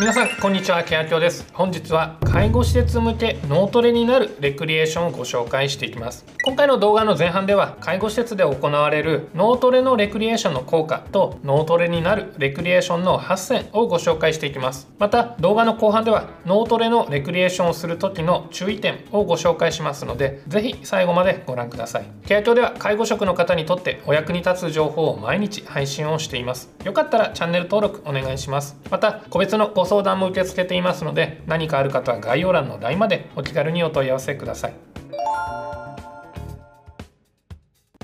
[0.00, 1.46] 皆さんこんにちはケアキョウです。
[1.52, 6.24] 本日は介護施設向け脳トレになるレクリエーションをご紹介していきます。
[6.42, 14.88] 今回の動画の前半では介護施設で行われる脳トレのレクリエーションの効果と脳トレになるレクリエーションの8選をご紹介していきます。
[14.98, 22.06] また動画の後半では脳トレのレクリエーションをする時の注意点をご紹介しますのでぜひ最後までご覧ください。
[22.24, 26.70] ケアキョでは介護職の方にとってお役に立つ情報を毎日配信をしています。
[26.86, 28.78] よかったらチャンネル登録お願いします。
[28.90, 34.74] また個別の相談も受け付けていますので何かある方は概要欄の LINE までお気軽にお問い合わせください。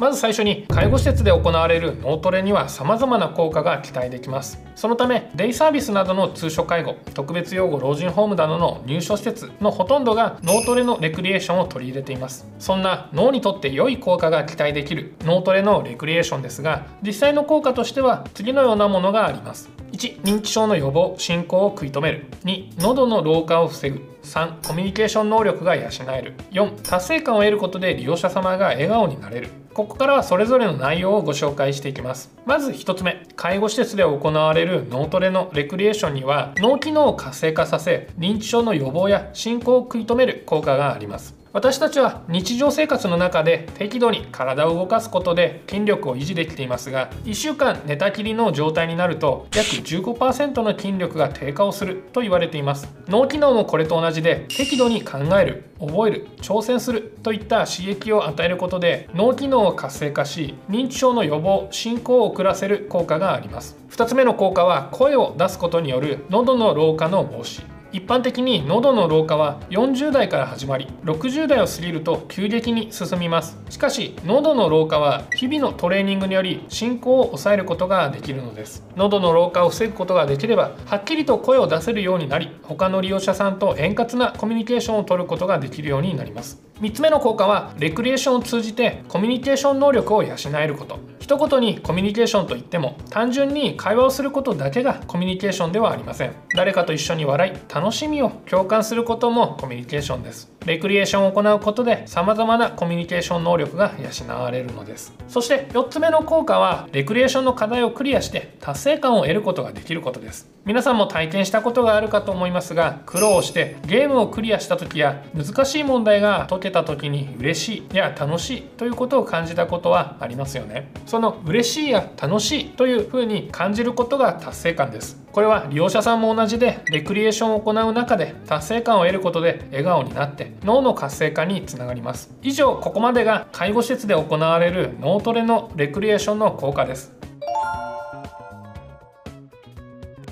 [0.00, 4.58] まず最初に介護施設で行われる脳トレには様々な効果が期待できます。
[4.74, 12.48] そのためデイサービスなどの通所介護特別養護老人ホームなどの入所施設のほとんどが脳トレのレクリエーションを取り入れています。
[12.58, 19.73] そんな脳にとって良い効果が期待できる脳トレのレクリエーションですが実際の効果としては次のようなものがあります。
[19.94, 22.26] 1認知症の予防進行を食い止める。
[22.42, 24.00] 2喉の老化を防ぐ。
[24.24, 26.34] 3コミュニケーション能力が養える。
[26.50, 29.50] 4達成感を得ることで利用者様が笑顔になれる。
[29.72, 32.32] ここからはそれぞれの内容をご紹介していきます。
[32.44, 41.43] まず1つ目介護施設で行われる脳トレのレクリエーションには脳機能を活性化させ認知症の予防や進行を食い止める効果があります。
[41.54, 52.92] 私たちは日常生活の中で適度に体を動かすことで筋力を維持できていますが1週間寝たきりの状態になると約15%の筋力が低下をすると言われています。
[53.06, 63.76] 脳機能もこれと同じで適度に考える覚える挑戦するといった刺激を与えることで脳機能を活性化し認知症の予防進行を遅らせる効果があります。
[63.90, 67.73] 2つ目の効果は声を出すことによる喉の老化の防止。
[67.94, 73.56] 一般的に喉の老化は40代から始まり60代を過ぎると急激に進みます。
[73.70, 78.84] しかし喉の老化は日々のトレーニングにより進行を抑えることができるのです。
[78.96, 86.60] 喉の老化を防ぐことができればはっきりと声を出せるようになり他の利用者さんと円滑なコミュニケーションを取ることができるようになります。
[86.80, 90.98] 3つ目の効果はレクリエーションを通じてコミュニケーション能力を養えること。
[91.20, 96.34] 一言にコミュニケーションといっても単純に会話をすることだけがコミュニケーションではありません。
[96.56, 97.52] 誰かと一緒に笑い
[97.84, 100.53] 楽しみを共感することもコミュニケーションです。
[100.66, 105.14] レクリエーションを行うことで様々なコミュニケーション能力が養われるのです。
[105.28, 110.50] そして4つ目の効果はレクリエーションの課題をクリアして達成感を得ることができることです。
[110.64, 120.90] 皆さんも体験したことがあるかと思いますが苦労してゲームをクリアした時や難しい問題が解けた時に嬉しいや楽しいということを感じたことはありますよね。
[121.04, 125.22] その嬉しいや楽しいというふうに感じることが達成感です。
[125.34, 132.32] これは利用者さんも同じでレクリエーションを行う中で達成感を得ることで笑顔になって脳の活性化につながります。
[132.42, 137.12] 以上ここまでが介護施設で行われる脳トレのレクリエーションの効果です。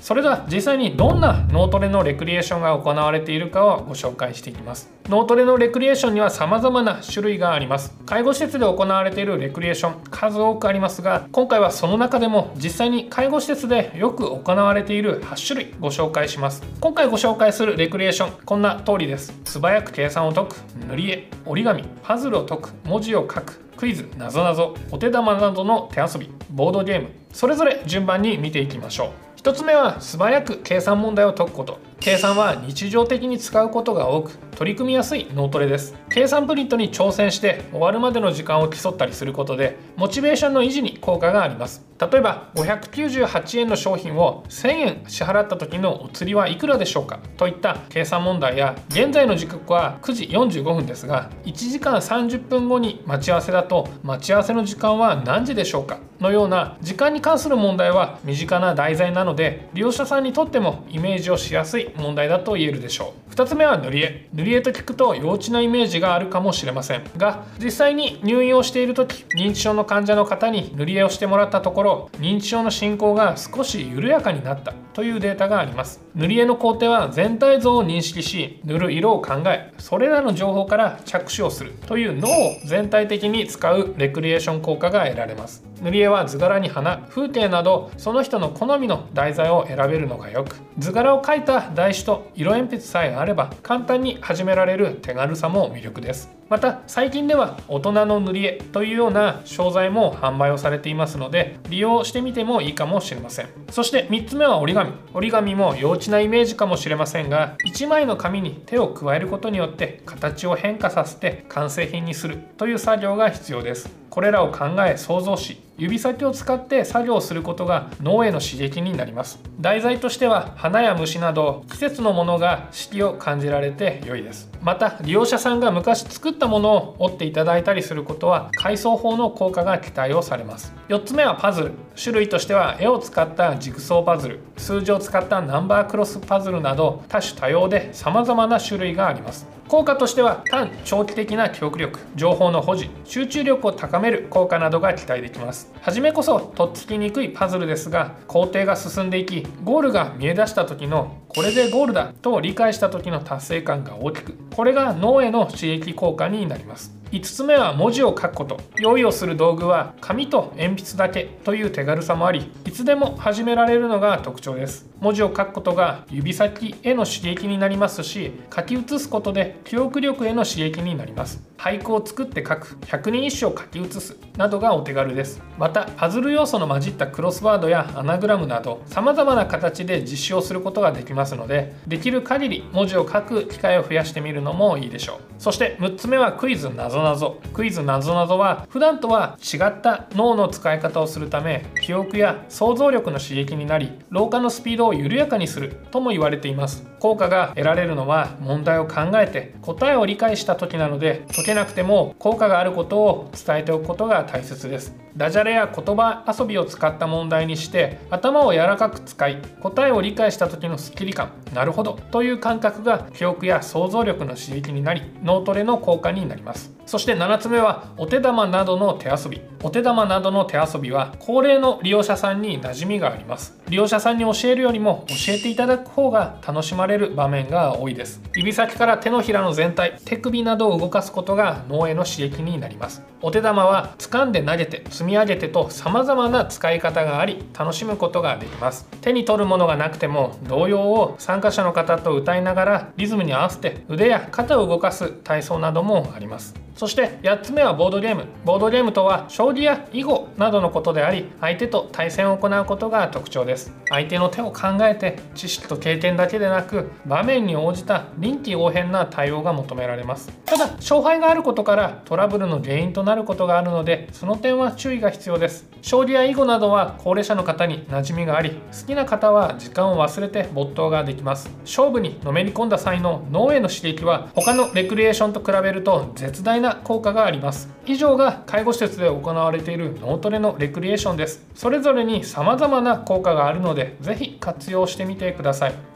[0.03, 4.91] それでは実際にどんな脳トレのレクリエーションが行われているかをご紹介していきます。
[5.07, 7.95] 脳トレのレクリエーションには様々な種類があります。
[8.05, 16.61] 介護施設で行われているレクリエーション数多くありますが今回はその中でも実際に介護施設でよく行われている8種類ご紹介します。
[16.81, 19.33] 今回ご紹介するレクリエーションこんな通りです。
[19.45, 20.55] 素早く計算を解く
[20.85, 29.32] 塗り絵折り紙パズルを解く文字を書くクイズなぞなぞお手玉などの手遊びボードゲームそれぞれ順番に見ていきましょう。
[29.43, 31.77] 1つ目は素早く計算問題を解くこと。
[32.03, 35.95] 計算は日常的に使うことが多く取り組みやすい脳トレです。
[36.09, 41.85] 計算プリントに挑戦して終わるまでの時間を競ったりすることでモチベーションの維持に効果があります。
[41.99, 47.19] 例えば598円の商品を1000円支払った時のお釣りはいくらでしょうか？
[47.37, 55.99] といった計算問題や現在の時刻は9時45分ですが1時間30分後に待ち合わせだと待ち合わせの時間は何時でしょうか？
[56.19, 63.33] のような時間に関する問題は身近な題材なので利用者さんにとってもイメージをしやすい問題だと言えるでしょう。
[63.33, 64.27] 2つ目は塗り絵。
[64.33, 67.03] 塗り絵と聞くと幼稚なイメージがあるかもしれません。
[67.17, 74.73] が実際に入院をしている時認知症の患者の方に塗り絵をしてもらったところ認知症の進行が少し緩やかになった。
[74.93, 76.01] というデータがあります。
[76.15, 81.73] 塗り絵の工程は全体像を認識し塗る色を考えそれらの情報から着手をする。
[81.87, 82.31] という脳を
[82.65, 85.63] 全体的に使うレクリエーション効果が得られます。
[85.81, 90.55] 塗り絵は図柄に花風景などその人の好みの題材を選べるのがよく。
[90.77, 96.31] 図柄を描いた台紙と色鉛筆さえあれば簡単に始められる手軽さも魅力です。
[96.47, 103.49] また最近では大人の塗り絵というような商材も販売をされていますので利用してみてもいいかもしれません。
[103.69, 104.93] そして3つ目は折り紙。
[105.13, 114.02] 折り紙も幼稚なイメージかもしれませんが1枚の紙に手を加えることによって形を変化させて完成品にするという作業が必要です。
[114.13, 119.39] これらを考え想像し指先を使って作業することが脳への刺激になります。
[119.59, 124.52] 題材としては花や虫など季節のものが四季を感じられて良いです。
[124.63, 130.73] また利用者さんが昔作ったものを折っていただいたりすることは階層法の効果が期待をされます。
[130.87, 131.71] 4つ目はパズル。
[132.01, 134.39] 種類としては絵を使ったジグソーパズル。
[134.57, 139.47] 数字を使ったナンバークロスパズルなど多種多様で様々な種類があります。
[139.67, 145.73] 効果としては短長期的な記憶力情報の保持集中力を高める効果などが期待できます。
[145.81, 156.95] 初めこそとっつきにくいパズルですが工程が進んでいきゴールが見え出した時のこれでゴールだと理解した時の達成感が大きくこれが脳への刺激効果になります。
[157.11, 158.59] 5つ目は文字を書くこと。
[158.77, 164.92] 用意をする道具は紙と鉛筆だけという手軽さもありいつでも始められるのが特徴です。
[165.03, 171.43] 文字を書くことが指先への刺激になりますし書き写すことで記憶力への刺激になります。
[171.57, 175.41] 俳句を作って書く百人一首を書き写すなどがお手軽です。
[175.57, 185.17] またパズル要素の混じったクロスワードやアナグラムなど様々な形で実施をすることができますのでできる限り文字を書く機会を増やしてみるのもいいでしょう。
[185.37, 187.39] そして6つ目はクイズなぞなぞ。
[187.53, 196.85] クイズなぞなぞは普段とは違った脳の使い方をするため記憶や想像力の刺激になり老化のスピードを緩やかにするとも言われています。
[196.99, 204.95] 効果が得られるのは問題を考えて答えを理解した時なので解けなくても効果があることを伝えておくことが大切です。
[205.15, 216.73] ダジャレや言葉遊びを使った問題にして頭を柔らかく使い答えを理解した時のスッキリ感なるほどという感覚が記憶や想像力の刺激になり脳トレの効果になります。
[216.85, 219.41] そして7つ目はお手玉などの手遊び。
[219.63, 223.57] お手玉などの手遊びは高齢の利用者さんに馴染みがあります。
[223.69, 228.21] 利用者さんに教えるよりも教えていただく方が楽しまれる場面が多いです。
[228.35, 233.01] 指先から手のひらの全体手首などを動かすことが脳への刺激になります。
[233.21, 238.85] お手玉は掴んで投げて積み上げてと様々な使い方があり楽しむことができます。
[238.99, 246.53] 手に取るものがなくても童謡を参加者の方と歌いながらリズムに合わせて腕や肩を動かす体操などもあります。
[246.75, 248.25] そして8つ目はボードゲーム。
[248.45, 253.71] ボードゲームとは将棋や囲碁などのことであり相手と対戦を行うことが特徴です。
[253.89, 260.31] 相手の手を考えて知識と経験だけでなく場面に応じた臨機応変な対応が求められます。
[260.45, 265.69] ただ勝敗があることからトラブルの原因となることがあるのでその点は注意が必要です。
[265.83, 271.51] 将棋や囲碁などは高齢者の方に馴染みがあり好きな方は時間を忘れて没頭ができます。
[271.61, 277.69] 勝負にのめり込んだ際の脳への刺激は他のレクリエーションと比べると絶大なな効果があります。
[277.85, 281.45] 以上が介護施設で行われている脳トレのレクリエーションです。
[281.53, 285.92] それぞれに様々な効果があるので是非活用してみてください。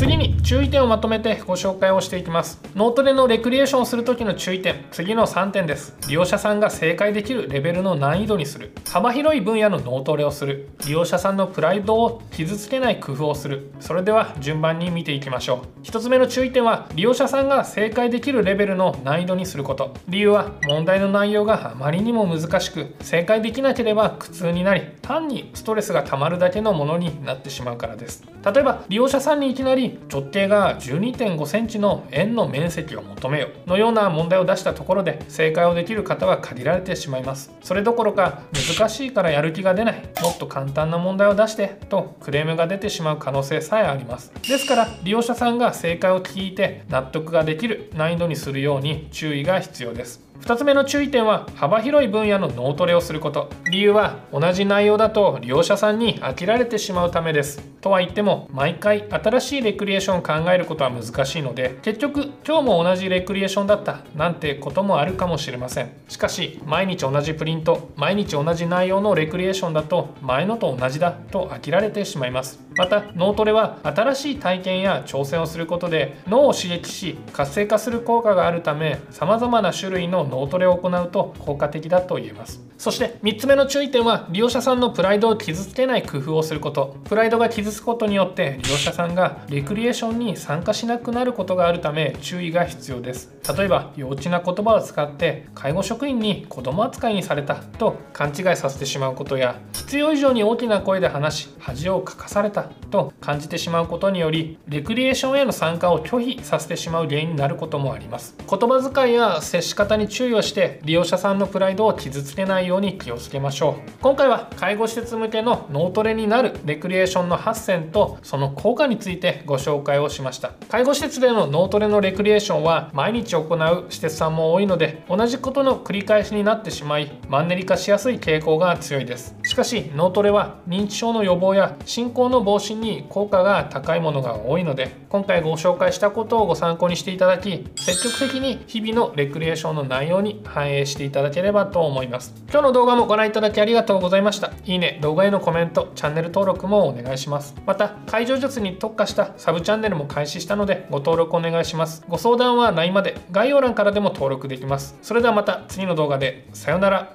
[0.00, 2.58] 次に注意点をまとめてご紹介をしていきます。
[2.74, 4.86] 脳トレのレクリエーションをする時の注意点。
[4.90, 5.94] 次の3点です。
[6.08, 8.72] 利用者さんが正解できるレベルの難易度にする。
[8.88, 10.70] 幅広い分野の脳トレをする。
[10.86, 13.72] 利用者さんのプライドを傷つけない工夫をする。
[13.78, 15.82] それでは順番に見ていきましょう。
[15.84, 19.92] 1つ目の注意点は利用者さんが正解できるレベルの難易度にすること。
[20.08, 28.24] 理由は問題の内容があまりにも難しく正解できなければ苦痛になり単にストレスが溜まるだけのものになってしまうからです。
[28.42, 37.52] 例えば利用者さんにいきなり直径が12.5センチの円の面積を求めよのような問題を出したところで正解をできる方は限られてしまいます。
[37.62, 44.32] それどころか難しいからやる気が出ないもっと簡単な問題を出してとクレームが出てしまう可能性さえあります。
[44.48, 50.30] ですから利用者さんが正解を聞いて納得ができる難易度にするように注意が必要です。
[50.40, 53.50] 2つ目の注意点は幅広い分野の脳トレをすること。
[53.70, 57.60] 理由は同じ内容だと利用者さんに飽きられてしまうためです。
[57.80, 65.90] とは言っても毎回新しいレクリエーションを考えることは難しいので結局今日も同じレクリエーションだったなんてこともあるかもしれません。
[66.06, 72.60] しかし毎日同じプリント毎日同じ内容のレクリエーションだと前のと同じだと飽きられてしまいます。
[72.76, 82.60] また脳トレは新しい体験や挑戦をすることで脳を刺激し活性化する効果があるため様々な種類の脳トレを行うと効果的だと言えます。
[82.76, 86.96] そして3つ目の注意点は利用者さんのプライドを傷つけない工夫をすること。
[87.04, 93.32] プライドが傷つくことによって利用者さんがレククリエーションに参加しなくなることがあるため注意が必要です。
[93.56, 108.34] 例えば幼稚な言葉を使って介護職員に子供扱いにされたと勘違いさせてしまうことや必要以上に大きな声で話し恥をかかされたと感じてしまうことによりレクリエーションへの参加を拒否させてしまう原因になることもあります。
[108.38, 113.90] 言葉遣いや接し方に注意をして利用者さんのプライドを傷つけないように気をつけましょう。
[114.00, 120.52] 今回は介護施設向けの脳トレになるレクリエーションの8選とその効果についてご紹介をしました。
[120.68, 129.34] 介護施設での脳トレのレクリエーションは毎日行う施設さんも多いので同じことの繰り返しになってしまいマンネリ化しやすい傾向が強いです。
[129.42, 142.32] しかし脳トレは認知症の予防や進行の防止に効果が高いものが多いので今回ご紹介したことをご参考にしていただき積極的に日々のレクリエーションの内容に反映していただければと思います。
[142.52, 144.52] 今日の動画もご覧いただきありがとうございました。
[144.64, 147.56] いいね動画へのコメントチャンネル登録もお願いします。
[147.66, 152.04] また介助術に特化したサブチャンネルも開始したのでご登録お願いします。
[152.06, 153.16] ご相談は LINE まで。
[153.30, 154.98] 概要欄からでも登録できます。
[155.00, 156.46] それではまた次の動画で。
[156.52, 157.14] さようなら。